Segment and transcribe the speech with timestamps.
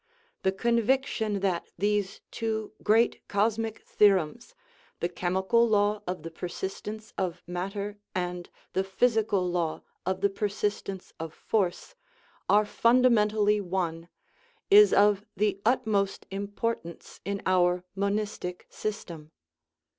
[0.41, 4.55] The conviction that these two great cosmic theorems,
[4.99, 11.13] the chemical law of the persistence of matter and the physical law of the persistence
[11.19, 11.93] of force,
[12.49, 14.09] are fundament ally one,
[14.71, 19.29] is of the utmost importance in our monistic system.